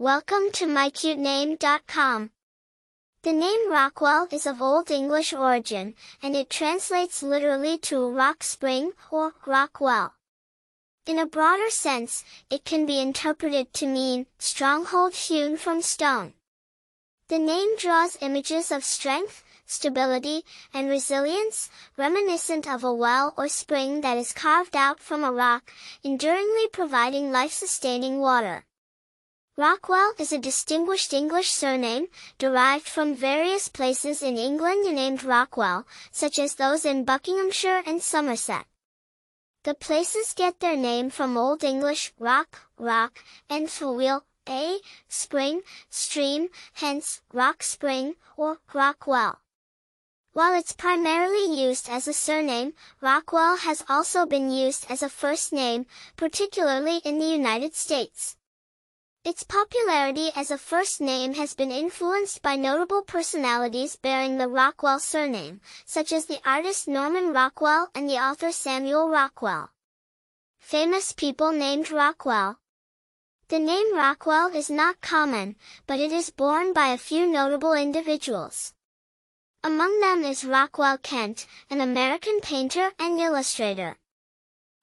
Welcome 0.00 0.50
to 0.52 0.64
mycutename.com. 0.64 2.30
The 3.22 3.32
name 3.34 3.70
Rockwell 3.70 4.28
is 4.32 4.46
of 4.46 4.62
Old 4.62 4.90
English 4.90 5.34
origin, 5.34 5.94
and 6.22 6.34
it 6.34 6.48
translates 6.48 7.22
literally 7.22 7.76
to 7.80 8.10
rock 8.10 8.42
spring 8.42 8.92
or 9.10 9.34
rock 9.44 9.78
well. 9.78 10.14
In 11.04 11.18
a 11.18 11.26
broader 11.26 11.68
sense, 11.68 12.24
it 12.48 12.64
can 12.64 12.86
be 12.86 12.98
interpreted 12.98 13.74
to 13.74 13.86
mean 13.86 14.24
stronghold 14.38 15.12
hewn 15.12 15.58
from 15.58 15.82
stone. 15.82 16.32
The 17.28 17.38
name 17.38 17.76
draws 17.76 18.16
images 18.22 18.72
of 18.72 18.82
strength, 18.82 19.44
stability, 19.66 20.46
and 20.72 20.88
resilience, 20.88 21.68
reminiscent 21.98 22.66
of 22.66 22.84
a 22.84 22.94
well 22.94 23.34
or 23.36 23.48
spring 23.48 24.00
that 24.00 24.16
is 24.16 24.32
carved 24.32 24.76
out 24.76 24.98
from 24.98 25.22
a 25.24 25.30
rock, 25.30 25.70
enduringly 26.02 26.68
providing 26.72 27.30
life-sustaining 27.30 28.18
water. 28.18 28.64
Rockwell 29.60 30.14
is 30.18 30.32
a 30.32 30.38
distinguished 30.38 31.12
English 31.12 31.50
surname, 31.50 32.06
derived 32.38 32.88
from 32.88 33.14
various 33.14 33.68
places 33.68 34.22
in 34.22 34.38
England 34.38 34.84
named 34.94 35.22
Rockwell, 35.22 35.86
such 36.10 36.38
as 36.38 36.54
those 36.54 36.86
in 36.86 37.04
Buckinghamshire 37.04 37.82
and 37.84 38.00
Somerset. 38.02 38.64
The 39.64 39.74
places 39.74 40.32
get 40.32 40.60
their 40.60 40.78
name 40.78 41.10
from 41.10 41.36
Old 41.36 41.62
English 41.62 42.14
rock, 42.18 42.70
rock, 42.78 43.22
and 43.50 43.68
wheel, 43.68 44.24
a, 44.48 44.78
spring, 45.08 45.60
stream, 45.90 46.48
hence, 46.72 47.20
rock 47.30 47.62
spring, 47.62 48.14
or 48.38 48.60
rock 48.72 49.06
well. 49.06 49.40
While 50.32 50.58
it's 50.58 50.72
primarily 50.72 51.54
used 51.54 51.86
as 51.90 52.08
a 52.08 52.14
surname, 52.14 52.72
Rockwell 53.02 53.58
has 53.58 53.84
also 53.90 54.24
been 54.24 54.50
used 54.50 54.86
as 54.88 55.02
a 55.02 55.10
first 55.10 55.52
name, 55.52 55.84
particularly 56.16 57.02
in 57.04 57.18
the 57.18 57.26
United 57.26 57.74
States. 57.74 58.38
Its 59.22 59.42
popularity 59.42 60.30
as 60.34 60.50
a 60.50 60.56
first 60.56 60.98
name 60.98 61.34
has 61.34 61.52
been 61.52 61.70
influenced 61.70 62.40
by 62.40 62.56
notable 62.56 63.02
personalities 63.02 63.94
bearing 63.96 64.38
the 64.38 64.48
Rockwell 64.48 64.98
surname, 64.98 65.60
such 65.84 66.10
as 66.10 66.24
the 66.24 66.40
artist 66.42 66.88
Norman 66.88 67.34
Rockwell 67.34 67.90
and 67.94 68.08
the 68.08 68.16
author 68.16 68.50
Samuel 68.50 69.10
Rockwell. 69.10 69.68
Famous 70.58 71.12
people 71.12 71.52
named 71.52 71.90
Rockwell. 71.90 72.60
The 73.48 73.58
name 73.58 73.94
Rockwell 73.94 74.56
is 74.56 74.70
not 74.70 75.02
common, 75.02 75.56
but 75.86 76.00
it 76.00 76.12
is 76.12 76.30
borne 76.30 76.72
by 76.72 76.86
a 76.86 76.96
few 76.96 77.26
notable 77.26 77.74
individuals. 77.74 78.72
Among 79.62 80.00
them 80.00 80.24
is 80.24 80.46
Rockwell 80.46 80.96
Kent, 80.96 81.46
an 81.68 81.82
American 81.82 82.40
painter 82.40 82.92
and 82.98 83.20
illustrator. 83.20 83.98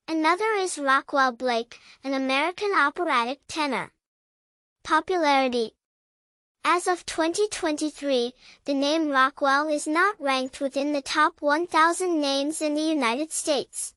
Another 0.07 0.53
is 0.59 0.77
Rockwell 0.77 1.31
Blake, 1.31 1.79
an 2.03 2.13
American 2.13 2.71
operatic 2.73 3.39
tenor. 3.47 3.91
Popularity 4.87 5.73
As 6.63 6.87
of 6.87 7.05
2023, 7.05 8.33
the 8.63 8.73
name 8.73 9.09
Rockwell 9.09 9.67
is 9.67 9.85
not 9.85 10.15
ranked 10.17 10.61
within 10.61 10.93
the 10.93 11.01
top 11.01 11.41
1,000 11.41 12.21
names 12.21 12.61
in 12.61 12.73
the 12.73 12.83
United 12.83 13.33
States. 13.33 13.93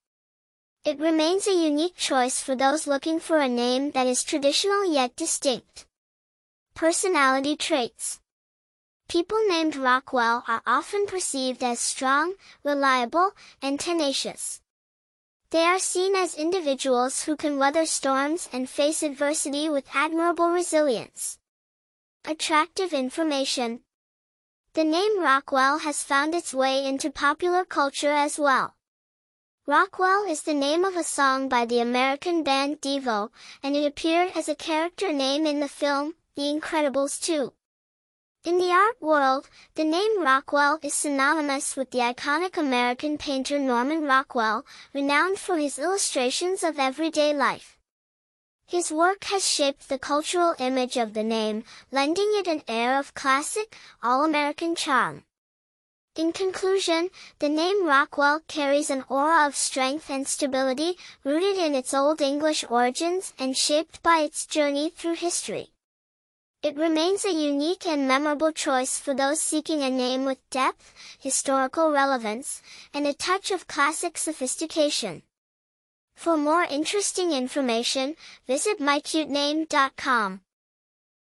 It 0.85 0.99
remains 0.99 1.47
a 1.47 1.53
unique 1.53 1.95
choice 1.95 2.41
for 2.41 2.57
those 2.57 2.89
looking 2.89 3.21
for 3.21 3.39
a 3.39 3.49
name 3.49 3.93
that 3.93 4.09
is 4.09 4.25
traditional 4.25 4.85
yet 4.93 5.15
distinct. 5.15 5.87
Personality 6.75 7.55
traits 7.55 8.19
People 9.09 9.39
named 9.47 9.77
Rockwell 9.77 10.43
are 10.49 10.63
often 10.67 11.07
perceived 11.07 11.63
as 11.63 11.79
strong, 11.79 12.35
reliable, 12.65 13.31
and 13.63 13.79
tenacious. 13.79 14.61
They 15.51 15.65
are 15.65 15.81
seen 15.81 16.15
as 16.15 16.37
individuals 16.37 17.25
who 17.25 17.35
can 17.35 17.59
weather 17.59 17.85
storms 17.85 18.49
and 18.53 18.71
face 18.71 19.03
adversity 19.03 19.69
with 19.69 19.85
admirable 19.93 20.51
resilience. 20.51 21.39
Attractive 22.25 22.93
information. 22.93 23.81
The 24.75 24.85
name 24.85 25.21
Rockwell 25.21 25.79
has 25.79 26.05
found 26.05 26.37
its 26.37 26.55
way 26.55 26.87
into 26.87 27.11
popular 27.11 27.65
culture 27.65 28.13
as 28.13 28.39
well. 28.39 28.77
Rockwell 29.67 30.25
is 30.25 30.43
the 30.43 30.55
name 30.55 30.85
of 30.85 30.95
a 30.95 31.03
song 31.03 31.49
by 31.49 31.65
the 31.65 31.81
American 31.81 32.45
band 32.45 32.81
Devo, 32.81 33.31
and 33.61 33.75
it 33.75 33.85
appeared 33.85 34.31
as 34.37 34.49
a 34.49 34.55
character 34.55 35.13
name 35.13 35.47
in 35.47 35.59
the 35.59 35.69
film, 35.69 36.15
The 36.37 36.43
Incredibles 36.43 37.21
2. 37.21 37.53
In 38.43 38.57
the 38.57 38.71
art 38.71 38.97
world, 39.03 39.51
the 39.75 39.85
name 39.85 40.23
Rockwell 40.23 40.79
is 40.83 40.95
synonymous 40.95 41.77
with 41.77 41.91
the 41.91 41.99
iconic 41.99 42.57
American 42.57 43.19
painter 43.19 43.59
Norman 43.59 44.05
Rockwell, 44.05 44.65
renowned 44.95 45.39
for 45.39 45.59
his 45.59 45.79
illustrations 45.79 46.63
of 46.63 46.79
everyday 46.79 47.35
life. 47.35 47.79
His 48.67 48.91
work 48.91 49.25
has 49.25 49.47
shaped 49.47 49.91
the 49.91 49.99
cultural 49.99 50.55
image 50.59 50.97
of 50.97 51.13
the 51.13 51.23
name, 51.23 51.65
lending 51.93 52.31
it 52.33 52.47
an 52.47 52.63
air 52.67 52.99
of 52.99 53.13
classic, 53.13 53.77
all-American 54.03 54.75
charm. 54.75 55.25
In 56.17 56.33
conclusion, 56.33 57.11
the 57.41 57.51
name 57.51 57.85
Rockwell 57.85 58.41
carries 58.49 58.89
an 58.89 59.05
aura 59.11 59.47
of 59.47 59.55
strength 59.55 60.09
and 60.09 60.27
stability, 60.27 60.97
rooted 61.25 61.59
in 61.59 61.75
its 61.75 61.93
Old 61.93 62.23
English 62.23 62.65
origins 62.71 63.35
and 63.39 63.55
shaped 63.55 64.03
by 64.03 64.21
its 64.21 64.47
journey 64.47 64.89
through 64.89 65.17
history. 65.17 65.75
It 66.63 66.77
remains 66.77 67.25
a 67.25 67.33
unique 67.33 67.87
and 67.87 68.07
memorable 68.07 68.53
choice 68.53 68.99
for 68.99 69.15
those 69.15 69.41
seeking 69.41 69.83
a 69.83 69.89
name 69.89 70.27
with 70.27 70.39
depth, 70.51 70.93
historical 71.19 71.91
relevance, 71.91 72.61
and 72.93 73.07
a 73.07 73.15
touch 73.15 73.51
of 73.51 73.67
classic 73.67 74.19
sophistication. 74.19 75.23
For 76.15 76.37
more 76.37 76.65
interesting 76.65 77.33
information, 77.33 78.15
visit 78.47 78.79
mycutename.com. 78.79 80.43